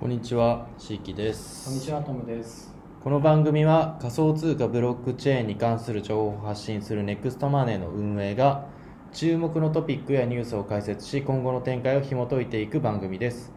[0.00, 1.66] こんにちは、しいきです。
[1.66, 2.74] こんにちは、トムです。
[3.04, 8.64] この番組は仮想通貨ブロックチェーンに関する情報を発信するネクストマネーの運営が
[9.12, 13.52] 注目のトピックやニュースを解説し今後の展開を紐解いていく番組です。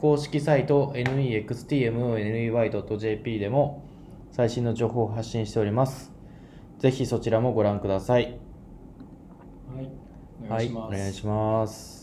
[0.00, 3.82] 公式サイト nextmoney.jp でも
[4.30, 6.12] 最新の情報を発信しております。
[6.78, 8.38] ぜひそちらもご覧ください。
[9.74, 9.90] はい、
[10.48, 10.86] おはい、願いします。
[10.86, 11.98] お願いします。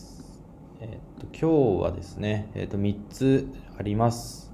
[0.80, 1.38] えっと今
[1.78, 3.48] 日はですね、えっと3つ
[3.78, 4.52] あります。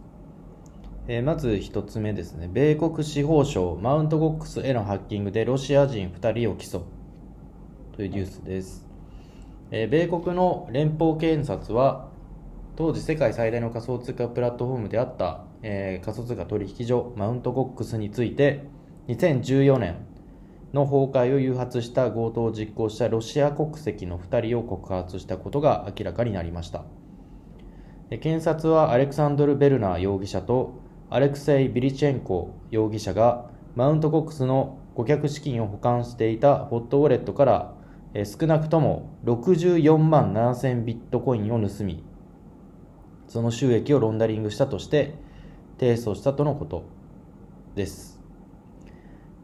[1.08, 6.82] えーまず1つ目ですね、米国司法省マウントゴックスへのハッキングでロシア人2人を起訴
[7.96, 8.86] というニュースです。
[9.70, 12.10] えー米国の連邦検察は
[12.76, 18.64] 当時世界最大の仮想通貨プラットフォームであった、えー仮想通貨取引所マウントゴックスについて
[19.08, 19.96] 2014年
[20.74, 26.84] の崩壊を誘発した強盗を実行したロシア国籍の2人を告発したことが明らかになりました
[28.18, 30.74] 検察はアレクサンドル・ベルナー容疑者と
[31.10, 37.74] アレクセイ・ビリチェンコ容疑者がマウントコックスの顧客資金を保管していたホットウォレットから
[38.24, 42.04] 少なくとも64万7000ビットコインを盗み
[43.26, 45.14] その収益をロンダリングしたとして
[45.78, 46.84] 提訴したとのこと
[47.74, 48.20] です。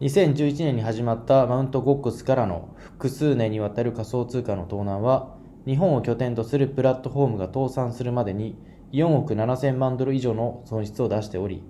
[0.01, 5.35] 2011年に始まったマウントゴックスからの複数年にわたる仮想通貨の盗難は
[5.67, 8.57] 日本を拠点とするプラットフォームが倒産するまでに
[8.93, 11.63] 4億7000万ドル以上の損失を出しており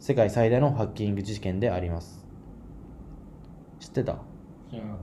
[0.00, 2.24] 世界最大のハッキング事件であります
[3.80, 4.18] 知ってた？
[4.70, 4.98] 知らなかっ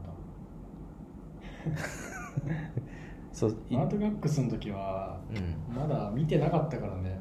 [3.31, 3.55] そう。
[3.69, 5.33] マウントガックスの時は、う
[5.73, 7.19] んまだ見てなかったからね。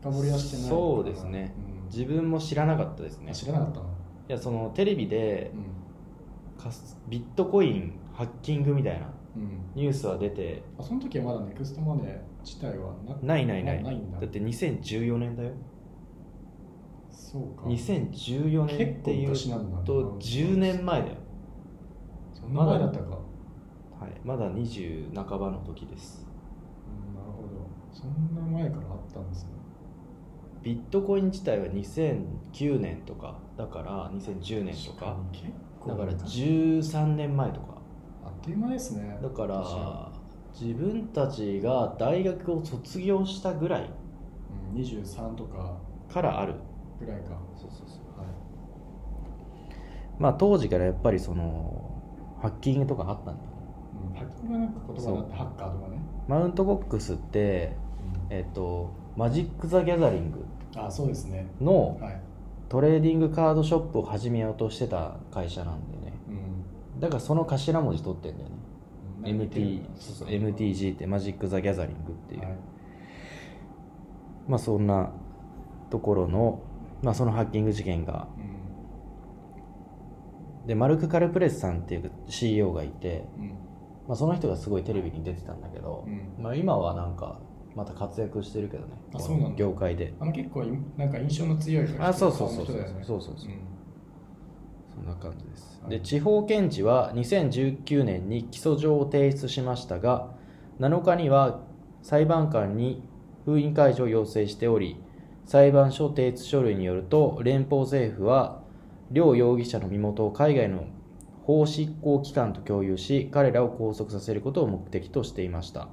[0.00, 0.68] 深掘りはしてない。
[0.68, 3.86] そうですね、うん自分も知らなかったですねあ知らなかったの？
[4.28, 5.64] いやそのテレビでうん。
[7.10, 9.12] ビットコインハッキングみたいなうん。
[9.74, 14.20] ニュースは出てあその時はまだネクストマネー自体はなないないないないんだ。
[14.20, 15.50] だって2014年だよ
[17.10, 17.64] そうか。
[17.66, 19.32] 2014年っていう
[19.84, 21.14] と10年前だよ、
[22.32, 23.10] そんな前だったか。
[23.10, 26.26] はい、まだ20半ばの時です
[26.86, 27.68] うん、なるほど。
[27.92, 29.50] そんな前からあったんですね。
[30.62, 35.16] ビットコイン自体は2009年とかだから2010年とか
[35.86, 37.73] だから昔13年前とか
[38.44, 39.18] あっという間ですね。
[39.22, 40.12] だから
[40.52, 43.90] 自分たちが大学を卒業したぐらい
[44.74, 45.78] うん、23とか
[46.12, 46.54] からある
[47.00, 47.30] ぐらいか。
[47.56, 48.28] そうそうそうはい。
[50.18, 51.90] まあ当時からやっぱりその
[52.40, 53.42] ハッキングとかあったんだ
[54.10, 55.98] うん、ハッキングがなんか言葉になってハッカーとかね。
[56.28, 57.76] マウントボックスって
[58.30, 60.44] えっとマジック・ザ・ギャザリング
[60.76, 61.46] あ、そうですね。
[61.60, 62.20] のはい。
[62.68, 66.03] トレーディングカードショップを始めようとしてた会社なんだよねうん。
[67.04, 68.56] だからその頭文字取ってんだよね。
[69.22, 70.28] なんか MT そうそう。
[70.28, 72.56] MTG ってマジック・ザ・ギャザリングっていう、はい。
[74.48, 75.12] まあそんな
[75.90, 76.62] ところの、
[77.02, 78.26] まあ、そのハッキング事件が。
[78.38, 78.40] う
[80.64, 80.66] ん。
[80.66, 83.48] でマルク・カルプレスさんっていう CEO がいて、うん。
[84.08, 86.42] まあ、その人がすごいテレビに出てたんだけど、うん。
[86.42, 87.38] まあ、今はなんか
[87.74, 88.94] また活躍してるけどね。
[89.14, 89.56] あそうなんだ。
[89.56, 90.14] 業界で。
[90.18, 93.04] あの結構いなんか印象の強いあそうそうそう顔の人だよね。
[93.04, 93.50] そうそうそう。
[93.50, 93.73] うん
[94.94, 95.90] そんな感じです、はい。
[95.90, 100.28] で地方検事は2019年に起訴状を提出しましたが
[100.80, 101.60] 7日には
[102.02, 103.02] 裁判官に
[103.44, 104.96] 封印解除を要請しており
[105.46, 108.62] 裁判所提出書類によると連邦政府は
[109.10, 110.86] 両容疑者の身元を海外の
[111.44, 115.88] 法執行機関と共有し彼らを拘束させることを目的としていました。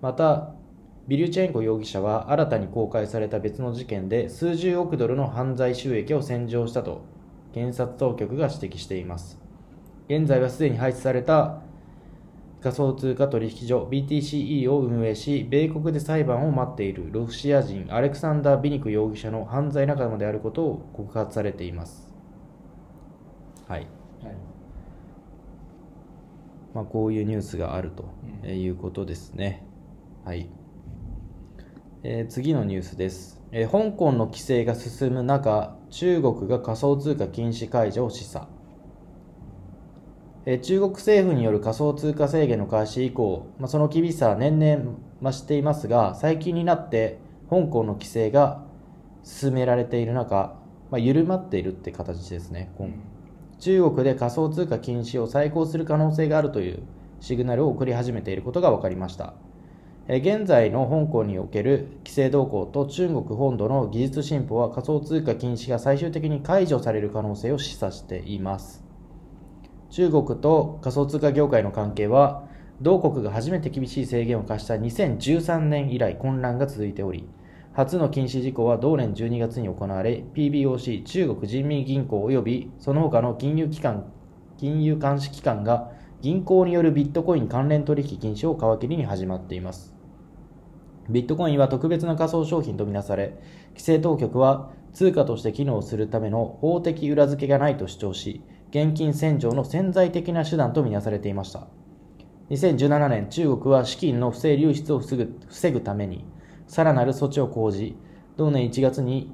[0.00, 0.54] また
[1.08, 7.04] ビリュチェンコ容疑者は新たに公開された別の事件で数十億ドルの犯罪収益を洗浄したと
[7.56, 9.38] 検察当局が指摘しています。
[10.10, 11.62] 現在はすでに廃止された
[12.60, 22.14] 仮想通貨取引所 BTCE を運営し米国で裁判を待っているロシア人アレクサンダー・ビニク容疑者の犯罪仲間であることを告発されています。
[23.66, 24.36] はい、はい。
[26.74, 28.04] まあ、こういうニュースがあると
[28.44, 28.50] うん。
[28.50, 29.66] いうことですね、
[30.26, 30.46] はい
[32.08, 38.46] えー次のニュースです、えー香港の規制が進む中中国が仮想通貨禁止解除を示唆。
[40.44, 47.18] えー中国政府による仮想通貨制限の開始以降、まあ、その厳しさは年々増していますが最近になって
[47.50, 48.64] 香港の規制が
[49.24, 50.54] 進められている中、
[50.92, 52.94] まあ、緩まっているって形ですね今
[53.58, 56.84] 中国で仮想通貨禁止を再考する可能性があるという
[57.18, 59.34] シグナルを送り始めていることが分かりました。
[59.40, 59.45] えー
[60.08, 68.84] 現在の香港における規制動向と中国本土の技術進歩は仮想通貨禁止が最終的に解除される可能性を示唆しています。
[69.90, 72.46] 中国と仮想通貨業界の関係は
[72.80, 77.26] 同国が初めて厳しい制限を課した2013年以来混乱が続いており
[77.72, 84.12] 初の禁止事項は同年12月に行われ PBOC 中国人民銀行及びその他の金融機関
[84.58, 89.95] 金融監視機関が銀行によるビットコイン関連取引禁止を皮切りに始まっています。
[91.08, 93.36] ビットコインは特別な仮想商品とみなされ
[93.70, 101.66] 規制当局は通貨として機能するための法的裏付けがないと主張し現金洗浄の潜在的な手段とみなされていました。
[102.50, 106.24] 2017年中国は資金の不正流出を防ぐ防ぐために
[106.68, 107.96] さらなる措置を講じ
[108.36, 109.32] 同年1月に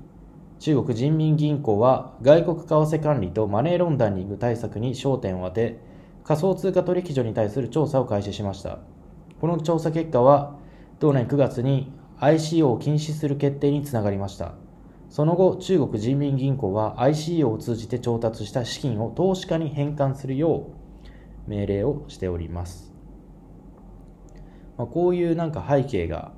[0.58, 5.78] 中国人民銀行は外国為替管理とマネーロンダリング対策に焦点を当て
[6.24, 8.78] 仮想通貨取引所に対する調査を開始しました。
[9.40, 10.56] この調査結果は
[11.02, 11.90] 同年9月に
[12.20, 14.54] ICO を禁止する決定につながりました。
[15.10, 20.68] その後中国人民銀行は ICO を通じて調達した資金を投資家に返還するよ
[21.48, 22.94] う命令をしております、
[24.78, 26.30] まあ、こういうなんか背景が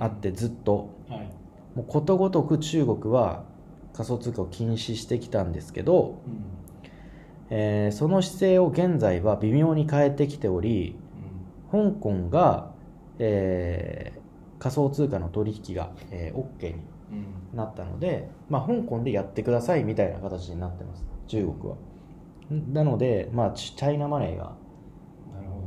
[0.00, 1.30] あってずっとはい。
[1.76, 3.44] もうことごとく中国は
[3.92, 6.42] 仮想通貨を禁止してきたんですけど、うん。
[7.50, 10.96] えーその姿勢を現在は微妙に変えてきており
[11.70, 12.69] 香港が、
[13.20, 14.20] えー
[14.60, 16.82] 仮想通貨の取引が、えー OK に
[17.54, 21.04] なったので、まあ、香港でやってくださいみたいな形になってます。
[21.26, 21.76] 中国は。
[22.54, 24.54] んなので、まあ、チチャイナマネーが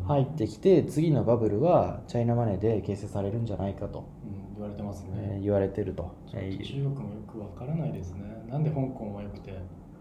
[0.08, 8.46] 入ってきて次のバブルはチャイナマネーで形成されるんじゃないかと、うん、言われてますね、えー言われてると、と中国もよくわからないですね。
[8.50, 9.54] なんで香港は良くて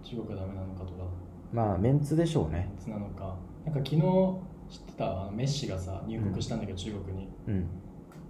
[0.02, 1.04] 中国はダメなのかとか。
[1.52, 2.70] まあメンツでしょうね。
[2.78, 3.36] いつなのか。
[3.64, 4.02] なんか昨日
[4.68, 7.28] 知ってたあのメッシがさ入国したんだけど、中国に。
[7.48, 7.66] うん。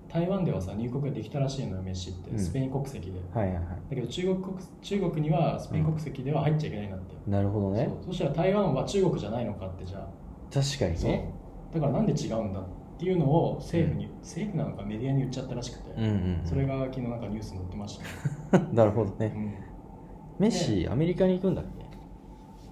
[0.08, 2.38] 台湾ではさ入国ができたらしいのよメッシって、うん。
[2.38, 3.20] スペイン国籍で。
[3.32, 7.88] はいはいはだけど中国国中国にはスペイン国籍では入っちゃいけないんだって、いなるほどね。
[7.88, 8.04] そう。
[8.08, 10.08] そしたら台湾は中国じゃないのかってじゃあ。
[10.52, 11.10] 確かにそう。
[11.10, 11.32] ね
[11.72, 12.64] だからなんで違うんだっ
[12.98, 17.98] ていうのを政府に、政府なのかメディアに言っちゃったらしくて、うんうんそれが昨日なんかニュースに載ってまし
[18.50, 18.58] た。
[18.58, 19.32] ね、 なるほどね。
[19.34, 19.54] うん。
[20.38, 21.82] メッシ、アメリカに行くんだっけ？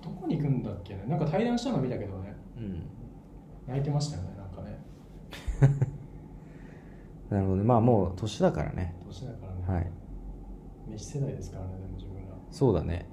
[0.07, 1.05] どこに行くんだっけね。
[1.09, 2.35] なんか対談したの見たけどね。
[2.59, 2.83] うん
[3.71, 4.79] 泣いてましたよねなんかね。
[7.31, 7.63] なるほどね。
[7.63, 8.97] まあもう年だからね。
[9.07, 9.91] 年だからね、はい。
[10.89, 13.07] メッシ世代ですからねでも自分がそうだね。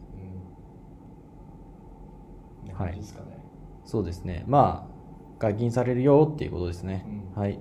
[2.64, 2.70] うん。
[2.72, 3.38] こんな感じですかね、
[3.86, 4.44] そうですね。
[4.48, 7.06] まあ解禁されるよっていうことですね、
[7.36, 7.42] うん。
[7.42, 7.60] はい。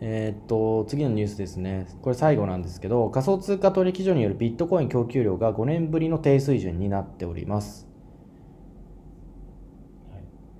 [0.00, 1.86] えーっと次のニュースですね。
[2.02, 7.84] これ最後なんですけど仮想通貨取引所によるビットコイン供給量が5年ぶりの低水準になっております。
[7.86, 7.95] はい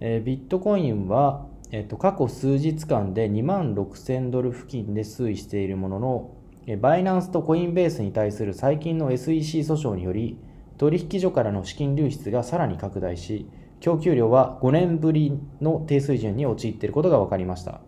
[0.01, 6.31] えービットコインは、えっと過去数日間で2万6000ドル付近で推移しているものの、
[6.67, 10.39] えーバイナンスとコインベースに対する最近の SEC 訴訟により、
[10.79, 13.49] 取引所からの資金流出がさらに拡大し、
[13.81, 17.73] 供給量は5年ぶりの低水準に陥っていることが分かりました。
[17.73, 17.83] はい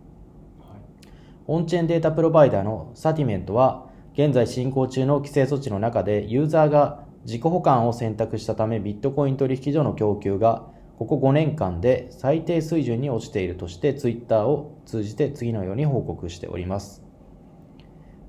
[1.47, 10.67] オンチェーンデータプロバイダーのサティメントは、現在進行中の規制措置の中でユーザーが自己保管を選択したためビットコイン取引所の供給が
[10.99, 17.05] ここ5年間で最低水準に落ちているとしてツイッターを通じて次のように報告しております。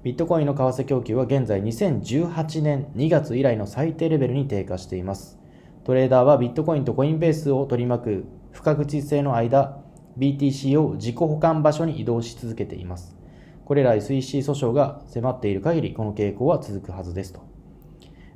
[0.03, 5.39] ビットコインの為替供給は現在2018年2月以来の最低レベルに低下しています。
[5.83, 9.81] トレーダーはビットコインとコインベースを取り巻く不確実性の間、
[10.19, 13.17] BTC を自己保管場所に移動し続けています。
[13.65, 17.39] これら SEC 訴訟が迫っている限り、この傾向は続くはずですと。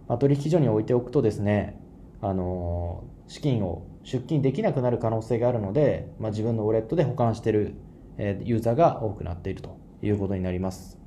[0.08, 1.80] まあ、取引所に置いておくとですね、
[2.20, 7.76] あのー資金を出金できなくなる可能性があるので、まあ、自分のウォレットで保管している、
[8.18, 11.00] えーユーザーが多くなっているということになります。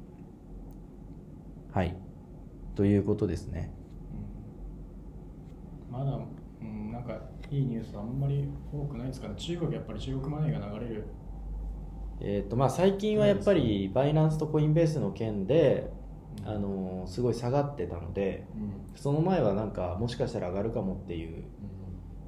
[1.73, 1.95] はい。
[2.75, 3.71] ということですね。
[5.91, 6.19] うんまだ、
[6.61, 7.19] うん、なんか
[7.50, 11.05] いいニュースあんまり多くないですかね中国やっぱり中国マネーが流れる
[12.19, 15.91] えーとまあ、最近はやっぱりバイナンスとコインベースの件で、
[16.45, 21.45] うんあのーすごい下がってたのでうんその前はなんかもしかしたら上がるかもっていうう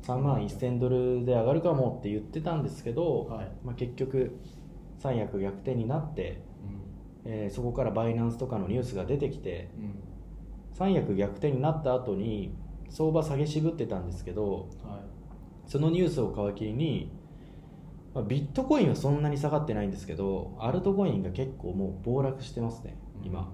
[0.09, 3.53] 3万1000ドルで上がるかもって言ってたんですけど、はい。
[3.63, 4.39] まあ、結局
[4.99, 6.43] 三役逆転になって、
[7.29, 7.31] ん。
[7.31, 9.95] えーそこからバイナンスとかのニュースが出てきてうん。
[10.73, 12.55] 三役逆転になった後に
[12.89, 15.71] 相場下げ渋ってたんですけどはい。
[15.71, 17.13] そのニュースを皮切りに、
[18.15, 23.53] まあ、ビットコインはそんなに下がってないんですけどアルトコインが結構もう暴落してますね今、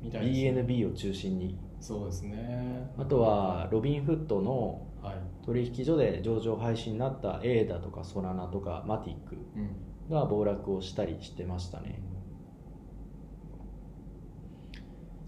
[0.00, 0.62] みたいですね。
[0.62, 2.92] BNB を中心にそうですね。
[2.98, 5.14] あとはロビンフットのはい、
[5.46, 10.14] 取引所で上場廃止になった A だとかソラナとかマティックうん。
[10.14, 12.02] が暴落をしたりしてましたね。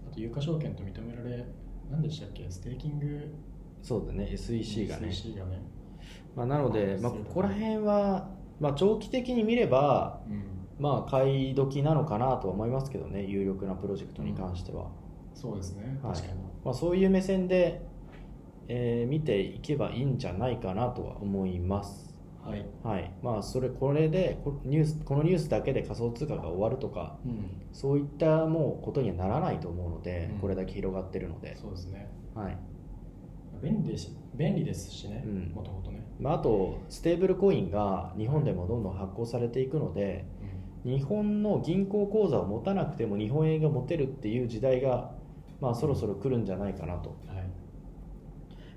[0.07, 1.43] あと有価証券と認められ
[1.89, 2.45] 何でしたっけ？
[2.51, 3.33] ステーキング？
[3.81, 4.29] そうだね。
[4.31, 5.07] SEC がね。
[5.09, 5.59] SEC がね。
[6.35, 7.17] まあ、なので、まあ、こ。
[7.25, 8.29] ここら辺は、
[8.59, 10.43] まあ、長期的に見ればうん。
[10.77, 13.23] まあ買い時なのかなとは思いますけどね。
[13.25, 14.91] 有力なプロジェクトに関しては、
[15.33, 15.99] そうですね。
[16.03, 16.13] はい。
[16.15, 17.81] 確かに、まあ、そういう目線で、
[18.67, 22.13] えー見ていけばいいんじゃないかなとは思います。
[22.45, 22.65] はい。
[22.83, 23.11] はい。
[23.21, 27.51] まあそれこれでこニュースこのニュースだけで仮想通貨が終わるとかうん。
[27.73, 30.39] そういったもうことにはならないと思うので、うん。
[30.39, 32.09] これだけ広がってるので、そうですね。
[32.35, 32.57] はい。
[33.61, 35.51] 便利ですし便利ですしねうん。
[35.53, 40.25] もともとね、まあ、あとステーブルコインが日本でもどんどん発行されていくので
[40.83, 45.11] 日本の銀行口座を持たなくても日本円が持てるっていう時代が、
[45.63, 47.49] まあ、そろそろ来るんじゃないかなと、はい。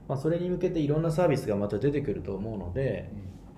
[0.07, 3.11] まあ、それに向けていろんなサービスがまた出てくると思うので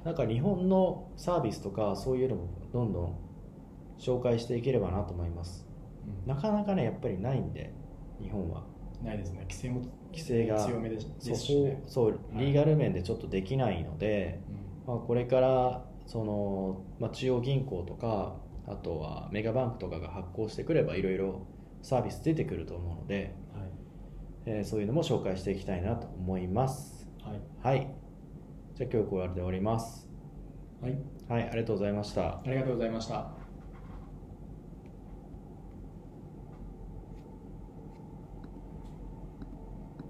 [0.02, 3.18] なんか日本のサービスとかそういうのもどんどん
[3.98, 5.66] 紹介していければなと思います。
[6.24, 6.34] うん。
[6.34, 7.70] なかなかねやっぱりないんで
[8.22, 8.64] 日本は。
[9.04, 9.40] ないですね。
[9.42, 11.06] 規制も規制が強めです
[11.36, 11.72] しね。
[11.72, 14.40] こそうリーガル面でちょっとできないので、
[14.86, 21.46] まあ、これからその、まあ、中央銀行とかあとはメガバンクとかが発行してくればいろいろ
[21.82, 23.70] サービス出てくると思うので、うんはい。
[24.46, 27.08] えーそういうのも紹介していきたいなと思います。
[27.22, 27.76] はい。
[27.76, 27.88] はい。
[28.74, 30.08] じゃあ今日これで終わります。
[30.80, 30.98] はい。
[31.28, 32.38] はいありがとうございました。
[32.38, 33.37] ありがとうございました